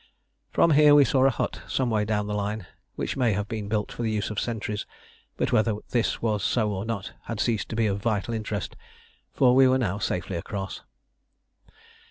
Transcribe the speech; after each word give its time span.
From 0.49 0.71
here 0.71 0.95
we 0.95 1.05
saw 1.05 1.25
a 1.25 1.29
hut 1.29 1.61
some 1.67 1.91
way 1.91 2.05
down 2.05 2.25
the 2.25 2.33
line, 2.33 2.65
which 2.95 3.15
may 3.15 3.33
have 3.33 3.47
been 3.47 3.67
built 3.69 3.91
for 3.91 4.01
the 4.01 4.09
use 4.09 4.31
of 4.31 4.39
sentries; 4.39 4.87
but 5.37 5.51
whether 5.51 5.75
this 5.91 6.23
was 6.23 6.43
so 6.43 6.71
or 6.71 6.85
not 6.85 7.13
had 7.25 7.39
ceased 7.39 7.69
to 7.69 7.75
be 7.75 7.85
of 7.85 8.01
vital 8.01 8.33
interest, 8.33 8.75
for 9.31 9.53
we 9.53 9.67
were 9.67 9.77
now 9.77 9.99
safely 9.99 10.37
across. 10.37 10.81